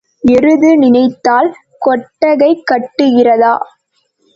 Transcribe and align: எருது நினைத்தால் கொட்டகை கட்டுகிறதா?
எருது 0.29 0.69
நினைத்தால் 0.77 1.51
கொட்டகை 1.81 2.51
கட்டுகிறதா? 2.65 3.55